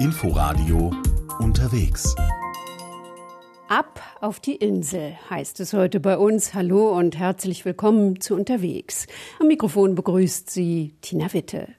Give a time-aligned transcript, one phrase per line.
[0.00, 0.92] Inforadio
[1.40, 2.14] unterwegs.
[3.66, 6.54] Ab auf die Insel heißt es heute bei uns.
[6.54, 9.08] Hallo und herzlich willkommen zu Unterwegs.
[9.40, 11.74] Am Mikrofon begrüßt Sie Tina Witte.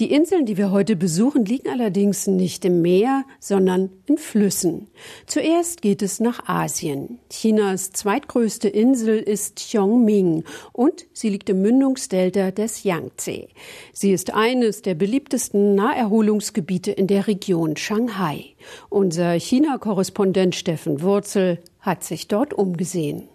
[0.00, 4.88] Die Inseln, die wir heute besuchen, liegen allerdings nicht im Meer, sondern in Flüssen.
[5.26, 7.18] Zuerst geht es nach Asien.
[7.30, 13.48] Chinas zweitgrößte Insel ist Xiongming und sie liegt im Mündungsdelta des Yangtze.
[13.92, 18.46] Sie ist eines der beliebtesten Naherholungsgebiete in der Region Shanghai.
[18.88, 23.28] Unser China-Korrespondent Steffen Wurzel hat sich dort umgesehen.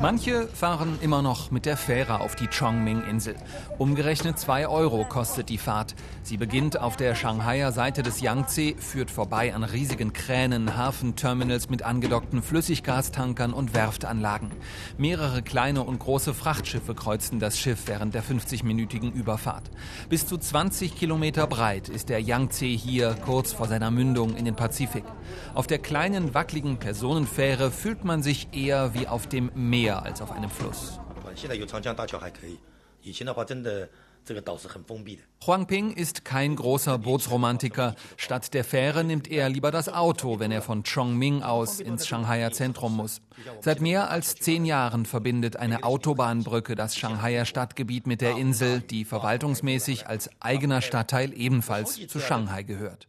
[0.00, 3.34] Manche fahren immer noch mit der Fähre auf die Chongming-Insel.
[3.78, 5.96] Umgerechnet 2 Euro kostet die Fahrt.
[6.22, 11.82] Sie beginnt auf der Shanghaier Seite des Yangtze, führt vorbei an riesigen Kränen, Hafenterminals mit
[11.82, 14.52] angedockten Flüssiggastankern und Werftanlagen.
[14.98, 19.68] Mehrere kleine und große Frachtschiffe kreuzen das Schiff während der 50-minütigen Überfahrt.
[20.08, 24.54] Bis zu 20 Kilometer breit ist der Yangtze hier kurz vor seiner Mündung in den
[24.54, 25.04] Pazifik.
[25.54, 30.20] Auf der kleinen, wackeligen Personenfähre fühlt man sich eher wie auf dem Meer mehr als
[30.20, 31.00] auf einem Fluss.
[35.46, 37.94] Huangping ist kein großer Bootsromantiker.
[38.18, 42.52] Statt der Fähre nimmt er lieber das Auto, wenn er von Chongming aus ins Shanghaier
[42.52, 43.22] Zentrum muss.
[43.60, 49.06] Seit mehr als zehn Jahren verbindet eine Autobahnbrücke das Shanghaier Stadtgebiet mit der Insel, die
[49.06, 53.06] verwaltungsmäßig als eigener Stadtteil ebenfalls zu Shanghai gehört.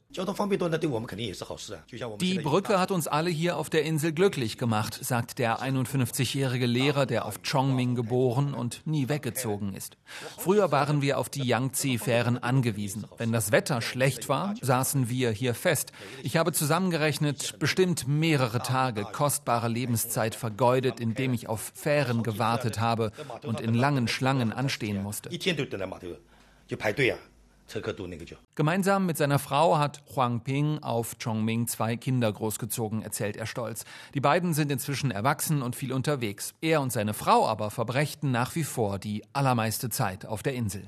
[2.20, 7.06] Die Brücke hat uns alle hier auf der Insel glücklich gemacht, sagt der 51-jährige Lehrer,
[7.06, 9.98] der auf Chongming geboren und nie weggezogen ist.
[10.40, 13.06] Früher waren wir auf die Yangtze-Fähren angewiesen.
[13.18, 15.92] Wenn das Wetter schlecht war, saßen wir hier fest.
[16.23, 23.12] Ich habe zusammengerechnet bestimmt mehrere Tage kostbare Lebenszeit vergeudet, indem ich auf Fähren gewartet habe
[23.44, 25.30] und in langen Schlangen anstehen musste.
[28.56, 33.86] Gemeinsam mit seiner Frau hat Huang Ping auf Chongming zwei Kinder großgezogen, erzählt er stolz.
[34.14, 36.54] Die beiden sind inzwischen erwachsen und viel unterwegs.
[36.61, 40.88] Er und seine Frau aber verbrächten nach wie vor die allermeiste Zeit auf der Insel.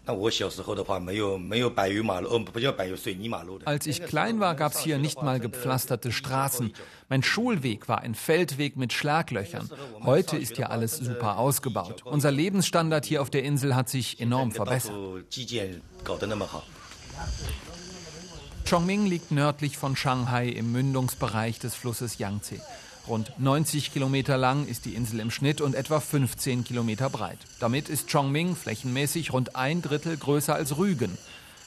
[3.65, 6.73] Als ich klein war, gab es hier nicht mal gepflasterte Straßen.
[7.09, 9.69] Mein Schulweg war ein Feldweg mit Schlaglöchern.
[10.03, 12.03] Heute ist hier alles super ausgebaut.
[12.05, 14.95] Unser Lebensstandard hier auf der Insel hat sich enorm verbessert.
[18.65, 22.61] Chongming liegt nördlich von Shanghai im Mündungsbereich des Flusses Yangtze.
[23.07, 27.39] Rund 90 Kilometer lang ist die Insel im Schnitt und etwa 15 Kilometer breit.
[27.59, 31.17] Damit ist Chongming flächenmäßig rund ein Drittel größer als Rügen.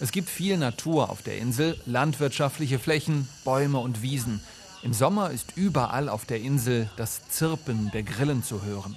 [0.01, 4.41] Es gibt viel Natur auf der Insel, landwirtschaftliche Flächen, Bäume und Wiesen.
[4.85, 8.95] Im Sommer ist überall auf der Insel das Zirpen der Grillen zu hören.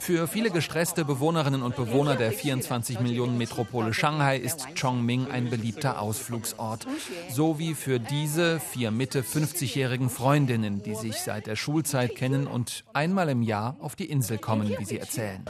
[0.00, 6.00] Für viele gestresste Bewohnerinnen und Bewohner der 24 Millionen Metropole Shanghai ist Chongming ein beliebter
[6.00, 6.86] Ausflugsort.
[7.30, 12.84] So wie für diese vier Mitte 50-jährigen Freundinnen, die sich seit der Schulzeit kennen und
[12.94, 15.44] einmal im Jahr auf die Insel kommen, wie sie erzählen.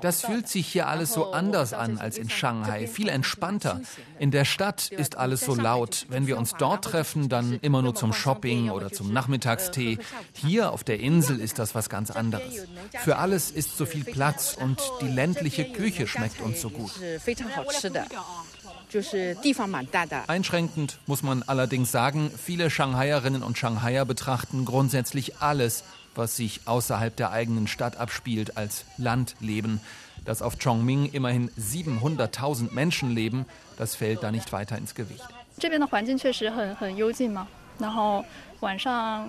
[0.00, 3.80] Das fühlt sich hier alles so anders an als in Shanghai, viel entspannter.
[4.18, 6.06] In der Stadt ist alles so laut.
[6.08, 9.98] Wenn wir uns dort treffen, dann immer nur zum Shopping oder zum Nachmittagstee.
[10.32, 12.66] Hier auf der Insel ist das was ganz anderes.
[12.98, 16.92] Für alles ist so viel Platz und die ländliche Küche schmeckt uns so gut.
[20.26, 25.84] Einschränkend muss man allerdings sagen, viele Shanghaierinnen und Shanghaier betrachten grundsätzlich alles,
[26.14, 29.80] was sich außerhalb der eigenen Stadt abspielt, als Landleben.
[30.24, 33.46] Dass auf Chongming immerhin 700.000 Menschen leben,
[33.78, 35.24] das fällt da nicht weiter ins Gewicht.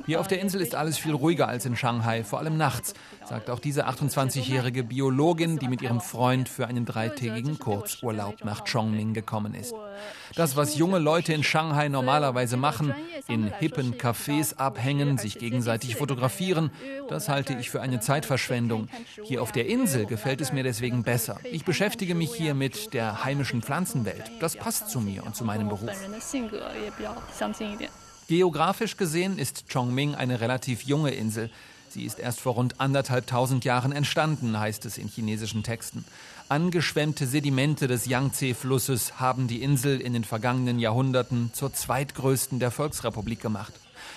[0.05, 2.93] Hier auf der Insel ist alles viel ruhiger als in Shanghai, vor allem nachts,
[3.25, 9.13] sagt auch diese 28-jährige Biologin, die mit ihrem Freund für einen dreitägigen Kurzurlaub nach Chongming
[9.13, 9.73] gekommen ist.
[10.35, 12.93] Das, was junge Leute in Shanghai normalerweise machen,
[13.27, 16.71] in hippen Cafés abhängen, sich gegenseitig fotografieren,
[17.07, 18.89] das halte ich für eine Zeitverschwendung.
[19.23, 21.37] Hier auf der Insel gefällt es mir deswegen besser.
[21.43, 24.31] Ich beschäftige mich hier mit der heimischen Pflanzenwelt.
[24.39, 25.89] Das passt zu mir und zu meinem Beruf.
[28.31, 31.49] Geografisch gesehen ist Chongming eine relativ junge Insel.
[31.89, 36.05] Sie ist erst vor rund anderthalbtausend Jahren entstanden, heißt es in chinesischen Texten.
[36.47, 43.41] Angeschwemmte Sedimente des Yangtze-Flusses haben die Insel in den vergangenen Jahrhunderten zur zweitgrößten der Volksrepublik
[43.41, 43.73] gemacht.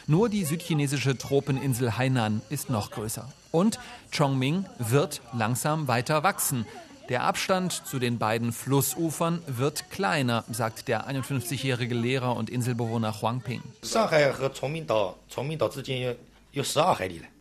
[0.06, 3.28] Nur die südchinesische Tropeninsel Hainan ist noch größer.
[3.50, 3.80] Und
[4.16, 6.66] Chongming wird langsam weiter wachsen.
[7.10, 13.42] Der Abstand zu den beiden Flussufern wird kleiner, sagt der 51-jährige Lehrer und Inselbewohner Huang
[13.42, 13.62] Ping.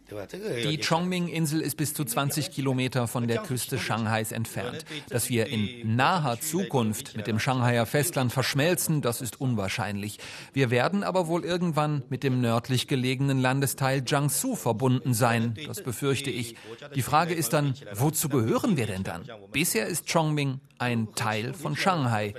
[0.10, 4.86] Die Chongming-Insel ist bis zu 20 Kilometer von der Küste Shanghais entfernt.
[5.10, 10.20] Dass wir in naher Zukunft mit dem Shanghaier Festland verschmelzen, das ist unwahrscheinlich.
[10.52, 15.56] Wir werden aber wohl irgendwann mit dem nördlich gelegenen Landesteil Jiangsu verbunden sein.
[15.68, 16.56] Das befürchte ich.
[16.96, 19.24] Die Frage ist dann, wozu gehören wir denn dann?
[19.52, 22.34] Bisher ist Chongming ein Teil von Shanghai.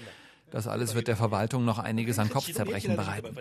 [0.51, 3.37] Das alles wird der Verwaltung noch einiges an Kopfzerbrechen bereiten.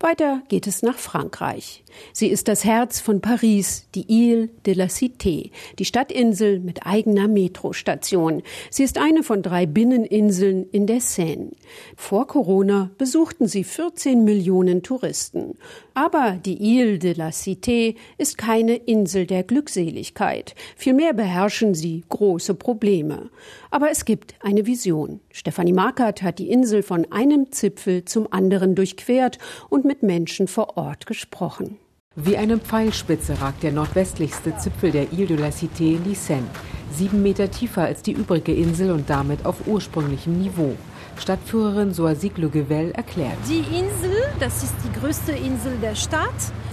[0.00, 1.82] Weiter geht es nach Frankreich.
[2.12, 5.50] Sie ist das Herz von Paris, die Ile de la Cité,
[5.80, 8.44] die Stadtinsel mit eigener Metrostation.
[8.70, 11.50] Sie ist eine von drei Binneninseln in der Seine.
[11.96, 15.58] Vor Corona besuchten sie 14 Millionen Touristen.
[15.94, 20.54] Aber die Ile de la Cité ist keine Insel der Glückseligkeit.
[20.76, 23.30] Vielmehr beherrschen sie große Probleme.
[23.70, 25.20] Aber es gibt eine Vision.
[25.30, 29.38] Stefanie Markert hat die Insel von einem Zipfel zum anderen durchquert
[29.68, 31.78] und mit Menschen vor Ort gesprochen.
[32.16, 36.48] Wie eine Pfeilspitze ragt der nordwestlichste Zipfel der Ile de la Cité in die Seine.
[36.90, 40.74] Sieben Meter tiefer als die übrige Insel und damit auf ursprünglichem Niveau.
[41.16, 43.36] Stadtführerin Soazic Le Guevel erklärt.
[43.48, 44.07] Die Insel,
[44.38, 46.28] das ist die größte Insel der Stadt.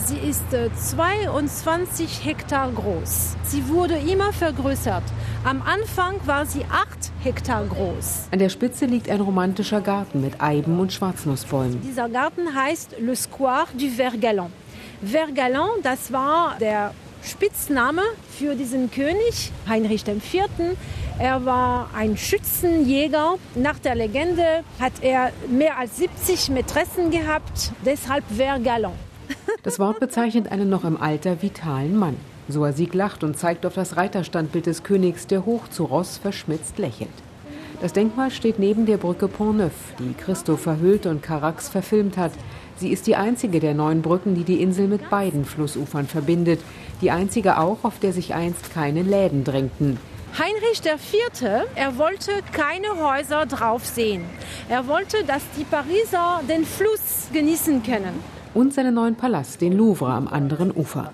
[0.05, 3.35] Sie ist 22 äh, Hektar groß.
[3.43, 5.03] Sie wurde immer vergrößert.
[5.43, 8.27] Am Anfang war sie 8 Hektar groß.
[8.31, 11.81] An der Spitze liegt ein romantischer Garten mit Eiben und Schwarznussbäumen.
[11.81, 14.51] Dieser Garten heißt Le Square du Vergalan.
[15.01, 16.93] Vergalan, das war der
[17.23, 18.03] Spitzname
[18.37, 20.43] für diesen König, Heinrich IV.
[21.17, 23.35] Er war ein Schützenjäger.
[23.55, 28.91] Nach der Legende hat er mehr als 70 Mätressen gehabt, deshalb Vergalan.
[29.63, 32.17] Das Wort bezeichnet einen noch im Alter vitalen Mann.
[32.49, 37.09] Soasik lacht und zeigt auf das Reiterstandbild des Königs, der hoch zu Ross verschmitzt lächelt.
[37.81, 42.31] Das Denkmal steht neben der Brücke Pont-Neuf, die Christo verhüllt und Carax verfilmt hat.
[42.75, 46.59] Sie ist die einzige der neun Brücken, die die Insel mit beiden Flussufern verbindet.
[47.01, 49.97] Die einzige auch, auf der sich einst keine Läden drängten.
[50.37, 54.21] Heinrich IV., er wollte keine Häuser drauf sehen.
[54.67, 58.19] Er wollte, dass die Pariser den Fluss genießen können.
[58.53, 61.13] Und seinen neuen Palast, den Louvre, am anderen Ufer.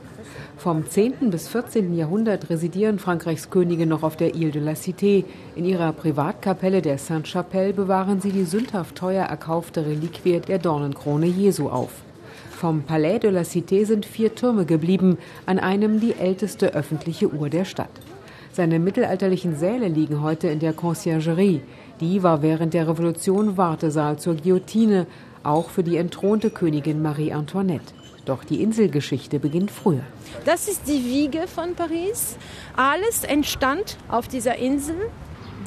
[0.58, 1.30] Vom 10.
[1.30, 1.96] bis 14.
[1.96, 5.24] Jahrhundert residieren Frankreichs Könige noch auf der Ile de la Cité.
[5.56, 11.70] In ihrer Privatkapelle der Sainte-Chapelle bewahren sie die sündhaft teuer erkaufte Reliquie der Dornenkrone Jesu
[11.70, 11.92] auf.
[12.50, 17.50] Vom Palais de la Cité sind vier Türme geblieben, an einem die älteste öffentliche Uhr
[17.50, 17.92] der Stadt.
[18.62, 21.62] Seine mittelalterlichen Säle liegen heute in der Conciergerie.
[22.00, 25.08] Die war während der Revolution Wartesaal zur Guillotine,
[25.42, 27.92] auch für die entthronte Königin Marie Antoinette.
[28.26, 30.04] Doch die Inselgeschichte beginnt früher.
[30.46, 32.38] Das ist die Wiege von Paris.
[32.78, 35.10] Alles entstand auf dieser Insel.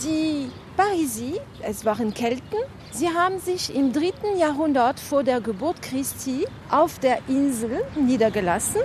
[0.01, 0.47] Die
[0.77, 2.59] Parisi, es waren Kelten,
[2.93, 8.83] sie haben sich im dritten Jahrhundert vor der Geburt Christi auf der Insel niedergelassen.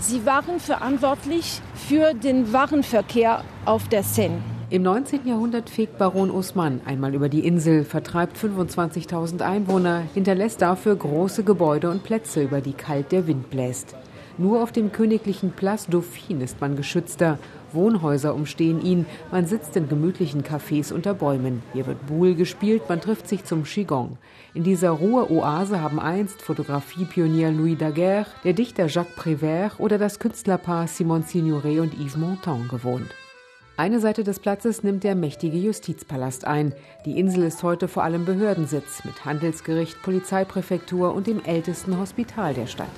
[0.00, 4.38] Sie waren verantwortlich für den Warenverkehr auf der Seine.
[4.70, 5.26] Im 19.
[5.26, 11.90] Jahrhundert fegt Baron Osman einmal über die Insel, vertreibt 25.000 Einwohner, hinterlässt dafür große Gebäude
[11.90, 13.94] und Plätze, über die kalt der Wind bläst.
[14.38, 17.38] Nur auf dem königlichen Place Dauphine ist man geschützter.
[17.74, 19.06] Wohnhäuser umstehen ihn.
[19.30, 21.62] Man sitzt in gemütlichen Cafés unter Bäumen.
[21.72, 24.18] Hier wird Boule gespielt, man trifft sich zum Qigong.
[24.54, 30.86] In dieser Ruhe-Oase haben einst Fotografiepionier Louis Daguerre, der Dichter Jacques Prévert oder das Künstlerpaar
[30.88, 33.14] Simone Signoret und Yves Montand gewohnt.
[33.76, 36.74] Eine Seite des Platzes nimmt der mächtige Justizpalast ein.
[37.06, 42.66] Die Insel ist heute vor allem Behördensitz mit Handelsgericht, Polizeipräfektur und dem ältesten Hospital der
[42.66, 42.90] Stadt.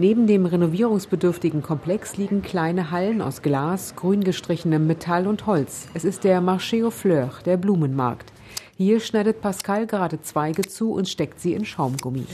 [0.00, 5.88] Neben dem renovierungsbedürftigen Komplex liegen kleine Hallen aus Glas, grün gestrichenem Metall und Holz.
[5.92, 8.32] Es ist der Marché aux Fleurs, der Blumenmarkt.
[8.78, 12.24] Hier schneidet Pascal gerade Zweige zu und steckt sie in Schaumgummi.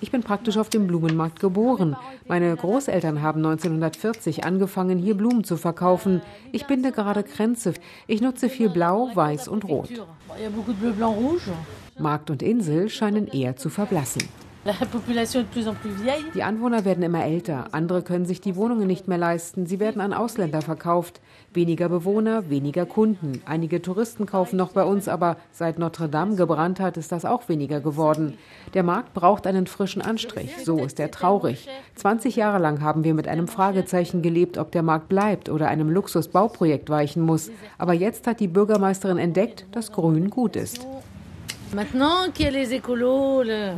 [0.00, 1.98] Ich bin praktisch auf dem Blumenmarkt geboren.
[2.26, 6.22] Meine Großeltern haben 1940 angefangen, hier Blumen zu verkaufen.
[6.50, 7.74] Ich binde gerade Kränze.
[8.06, 9.90] Ich nutze viel Blau, Weiß und Rot.
[11.98, 14.22] Markt und Insel scheinen eher zu verblassen.
[16.34, 20.00] Die Anwohner werden immer älter, andere können sich die Wohnungen nicht mehr leisten, sie werden
[20.00, 21.20] an Ausländer verkauft.
[21.52, 23.42] Weniger Bewohner, weniger Kunden.
[23.44, 27.48] Einige Touristen kaufen noch bei uns, aber seit Notre Dame gebrannt hat, ist das auch
[27.48, 28.38] weniger geworden.
[28.72, 31.68] Der Markt braucht einen frischen Anstrich, so ist er traurig.
[31.96, 35.90] 20 Jahre lang haben wir mit einem Fragezeichen gelebt, ob der Markt bleibt oder einem
[35.90, 37.50] Luxusbauprojekt weichen muss.
[37.78, 40.86] Aber jetzt hat die Bürgermeisterin entdeckt, dass Grün gut ist.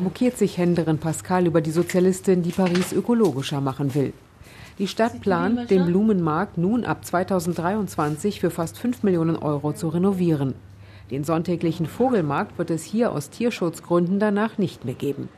[0.02, 4.12] Mokiert sich Händlerin Pascal über die Sozialistin, die Paris ökologischer machen will.
[4.78, 10.54] Die Stadt plant, den Blumenmarkt nun ab 2023 für fast 5 Millionen Euro zu renovieren.
[11.12, 15.28] Den sonntäglichen Vogelmarkt wird es hier aus Tierschutzgründen danach nicht mehr geben.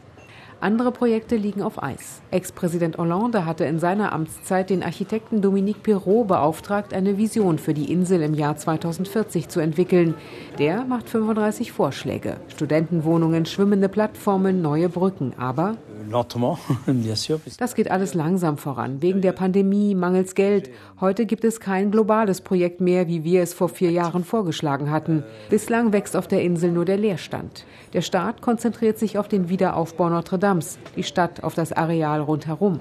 [0.59, 2.23] Andere Projekte liegen auf Eis.
[2.31, 7.93] Ex-Präsident Hollande hatte in seiner Amtszeit den Architekten Dominique Pirot beauftragt, eine Vision für die
[7.93, 10.15] Insel im Jahr 2040 zu entwickeln.
[10.59, 12.39] Der macht 35 Vorschläge.
[12.49, 15.35] Studentenwohnungen, schwimmende Plattformen, neue Brücken.
[15.37, 15.77] Aber
[17.59, 20.71] das geht alles langsam voran, wegen der Pandemie, mangels Geld.
[21.01, 25.25] Heute gibt es kein globales Projekt mehr, wie wir es vor vier Jahren vorgeschlagen hatten.
[25.51, 27.65] Bislang wächst auf der Insel nur der Leerstand.
[27.93, 32.81] Der Staat konzentriert sich auf den Wiederaufbau Notre-Dames, die Stadt auf das Areal rundherum.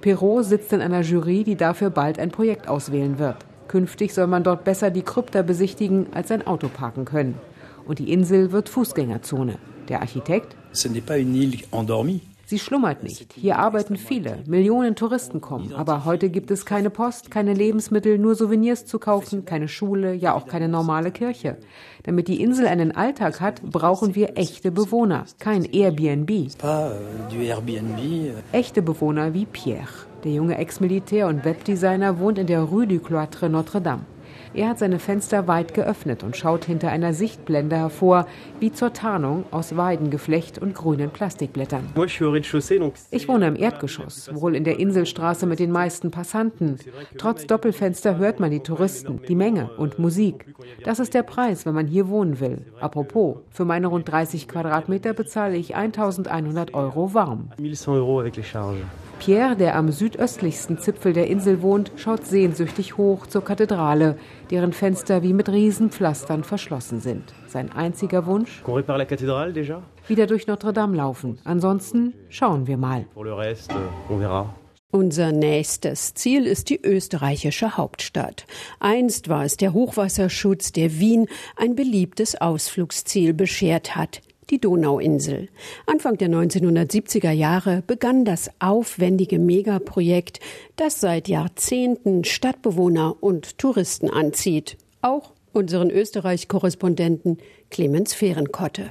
[0.00, 3.36] Perrault sitzt in einer Jury, die dafür bald ein Projekt auswählen wird.
[3.68, 7.36] Künftig soll man dort besser die Krypta besichtigen als ein Auto parken können.
[7.86, 9.58] Und die Insel wird Fußgängerzone.
[9.88, 10.56] Der Architekt?
[10.72, 12.20] Ce n'est pas une île endormie.
[12.50, 13.32] Sie schlummert nicht.
[13.34, 14.38] Hier arbeiten viele.
[14.48, 15.72] Millionen Touristen kommen.
[15.72, 20.34] Aber heute gibt es keine Post, keine Lebensmittel, nur Souvenirs zu kaufen, keine Schule, ja
[20.34, 21.58] auch keine normale Kirche.
[22.02, 26.48] Damit die Insel einen Alltag hat, brauchen wir echte Bewohner, kein Airbnb.
[28.50, 29.86] Echte Bewohner wie Pierre.
[30.24, 34.02] Der junge Ex-Militär und Webdesigner wohnt in der Rue du Cloître Notre-Dame.
[34.52, 38.26] Er hat seine Fenster weit geöffnet und schaut hinter einer Sichtblende hervor,
[38.58, 41.88] wie zur Tarnung aus Weidengeflecht und grünen Plastikblättern.
[43.10, 46.78] Ich wohne im Erdgeschoss, wohl in der Inselstraße mit den meisten Passanten.
[47.18, 50.46] Trotz Doppelfenster hört man die Touristen, die Menge und Musik.
[50.84, 52.66] Das ist der Preis, wenn man hier wohnen will.
[52.80, 57.50] Apropos, für meine rund 30 Quadratmeter bezahle ich 1100 Euro warm.
[59.20, 64.16] Pierre, der am südöstlichsten Zipfel der Insel wohnt, schaut sehnsüchtig hoch zur Kathedrale,
[64.50, 67.34] deren Fenster wie mit Riesenpflastern verschlossen sind.
[67.46, 68.62] Sein einziger Wunsch?
[70.08, 71.38] Wieder durch Notre Dame laufen.
[71.44, 73.04] Ansonsten schauen wir mal.
[74.90, 78.46] Unser nächstes Ziel ist die österreichische Hauptstadt.
[78.80, 85.48] Einst war es der Hochwasserschutz, der Wien ein beliebtes Ausflugsziel beschert hat die Donauinsel.
[85.86, 90.40] Anfang der 1970er Jahre begann das aufwendige Megaprojekt,
[90.76, 94.76] das seit Jahrzehnten Stadtbewohner und Touristen anzieht.
[95.02, 97.38] Auch unseren Österreich-Korrespondenten
[97.70, 98.90] Clemens Fehrenkotte.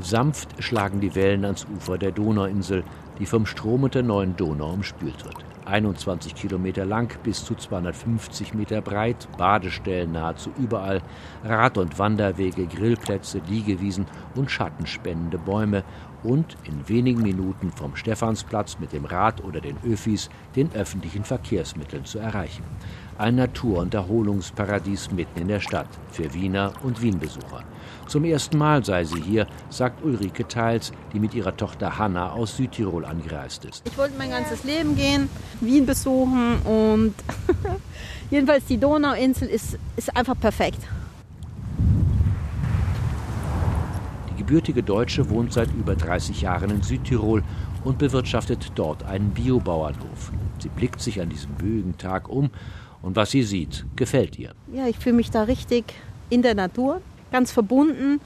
[0.00, 2.84] Sanft schlagen die Wellen ans Ufer der Donauinsel,
[3.18, 5.47] die vom Strom der neuen Donau umspült wird.
[5.68, 11.02] 21 Kilometer lang, bis zu 250 Meter breit, Badestellen nahezu überall,
[11.44, 15.84] Rad- und Wanderwege, Grillplätze, Liegewiesen und schattenspendende Bäume
[16.22, 22.04] und in wenigen Minuten vom Stephansplatz mit dem Rad oder den Öfis den öffentlichen Verkehrsmitteln
[22.04, 22.64] zu erreichen.
[23.18, 27.64] Ein Natur- und Erholungsparadies mitten in der Stadt für Wiener und Wienbesucher.
[28.06, 32.56] Zum ersten Mal sei sie hier, sagt Ulrike Teils, die mit ihrer Tochter Hanna aus
[32.56, 33.86] Südtirol angereist ist.
[33.86, 35.28] Ich wollte mein ganzes Leben gehen,
[35.60, 37.14] Wien besuchen und
[38.30, 40.80] jedenfalls die Donauinsel ist, ist einfach perfekt.
[44.48, 47.42] Gebürtige Deutsche wohnt seit über 30 Jahren in Südtirol
[47.84, 50.32] und bewirtschaftet dort einen Biobauernhof.
[50.58, 52.48] Sie blickt sich an diesem böigen Tag um
[53.02, 54.54] und was sie sieht, gefällt ihr.
[54.72, 55.84] Ja, ich fühle mich da richtig
[56.30, 58.20] in der Natur ganz verbunden.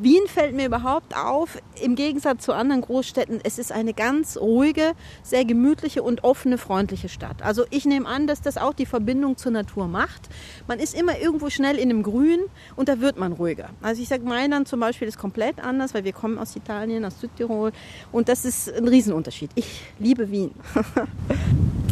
[0.00, 4.92] Wien fällt mir überhaupt auf, im Gegensatz zu anderen Großstädten, es ist eine ganz ruhige,
[5.24, 7.42] sehr gemütliche und offene, freundliche Stadt.
[7.42, 10.28] Also ich nehme an, dass das auch die Verbindung zur Natur macht.
[10.68, 12.40] Man ist immer irgendwo schnell in dem Grün
[12.76, 13.70] und da wird man ruhiger.
[13.82, 17.20] Also ich sage, Mailand zum Beispiel ist komplett anders, weil wir kommen aus Italien, aus
[17.20, 17.72] Südtirol
[18.12, 19.50] und das ist ein Riesenunterschied.
[19.56, 20.52] Ich liebe Wien.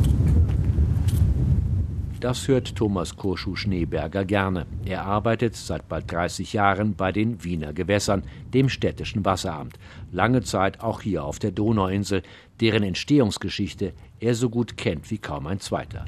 [2.22, 4.66] Das hört Thomas Kurschuh-Schneeberger gerne.
[4.84, 8.22] Er arbeitet seit bald 30 Jahren bei den Wiener Gewässern,
[8.54, 9.76] dem städtischen Wasseramt.
[10.12, 12.22] Lange Zeit auch hier auf der Donauinsel,
[12.60, 16.04] deren Entstehungsgeschichte er so gut kennt wie kaum ein zweiter.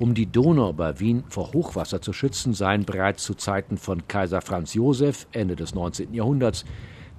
[0.00, 4.40] Um die Donau bei Wien vor Hochwasser zu schützen, seien bereits zu Zeiten von Kaiser
[4.40, 6.14] Franz Josef Ende des 19.
[6.14, 6.64] Jahrhunderts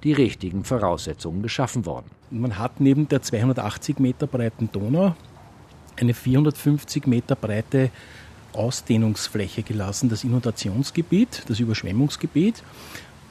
[0.04, 2.10] die richtigen Voraussetzungen geschaffen worden.
[2.30, 5.14] Man hat neben der 280 Meter breiten Donau
[5.98, 7.90] eine 450 Meter breite
[8.56, 12.62] Ausdehnungsfläche gelassen, das Inundationsgebiet, das Überschwemmungsgebiet.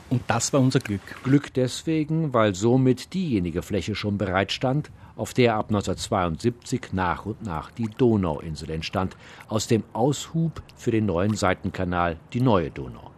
[0.10, 1.02] Und das war unser Glück.
[1.24, 7.72] Glück deswegen, weil somit diejenige Fläche schon bereitstand, auf der ab 1972 nach und nach
[7.72, 9.16] die Donauinsel entstand,
[9.48, 13.12] aus dem Aushub für den neuen Seitenkanal, die neue Donau.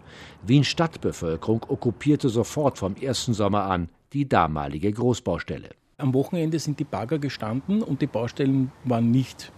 [0.44, 5.72] Wiens Stadtbevölkerung okkupierte sofort vom ersten Sommer an die damalige Großbaustelle.
[5.98, 9.52] Am Wochenende sind die Bagger gestanden und die Baustellen waren nicht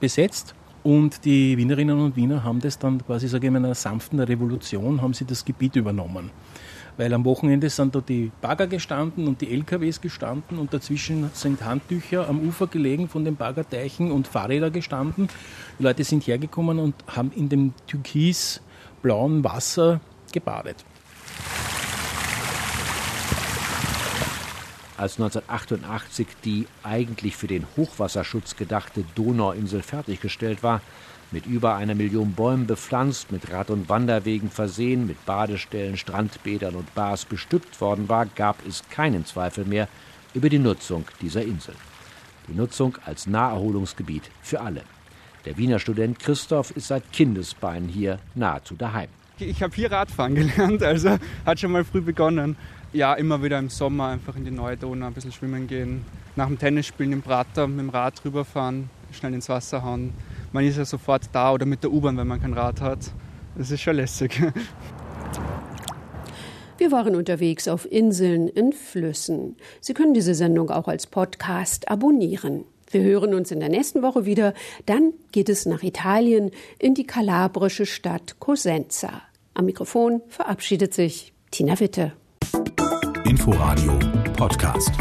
[0.00, 0.54] besetzt.
[0.84, 4.20] Und die Wienerinnen und Wiener haben das dann quasi, sage ich mal, in einer sanften
[4.20, 6.30] Revolution, haben sie das Gebiet übernommen.
[6.98, 11.64] Weil am Wochenende sind da die Bagger gestanden und die LKWs gestanden und dazwischen sind
[11.64, 15.28] Handtücher am Ufer gelegen von den Baggerteichen und Fahrräder gestanden.
[15.78, 20.00] Die Leute sind hergekommen und haben in dem türkisblauen Wasser
[20.32, 20.84] gebadet.
[24.96, 30.80] Als 1988 die eigentlich für den Hochwasserschutz gedachte Donauinsel fertiggestellt war,
[31.32, 36.94] mit über einer Million Bäumen bepflanzt, mit Rad- und Wanderwegen versehen, mit Badestellen, Strandbädern und
[36.94, 39.88] Bars bestückt worden war, gab es keinen Zweifel mehr
[40.32, 41.74] über die Nutzung dieser Insel.
[42.46, 44.82] Die Nutzung als Naherholungsgebiet für alle.
[45.44, 49.08] Der Wiener Student Christoph ist seit Kindesbeinen hier nahezu daheim.
[49.38, 52.56] Ich habe hier Radfahren gelernt, also hat schon mal früh begonnen.
[52.94, 56.06] Ja, immer wieder im Sommer einfach in die neue Donau ein bisschen schwimmen gehen.
[56.36, 60.14] Nach dem Tennisspielen im Prater mit dem Rad rüberfahren, schnell ins Wasser hauen
[60.54, 63.00] man ist ja sofort da oder mit der U-Bahn, wenn man kein Rad hat.
[63.58, 64.40] Das ist schon lässig.
[66.78, 69.56] Wir waren unterwegs auf Inseln in Flüssen.
[69.80, 72.64] Sie können diese Sendung auch als Podcast abonnieren.
[72.90, 74.54] Wir hören uns in der nächsten Woche wieder.
[74.86, 79.22] Dann geht es nach Italien in die kalabrische Stadt Cosenza.
[79.54, 82.12] Am Mikrofon verabschiedet sich Tina Witte.
[83.34, 83.98] Inforadio
[84.36, 84.94] Podcast.